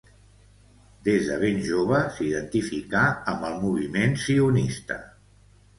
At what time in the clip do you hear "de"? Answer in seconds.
1.27-1.37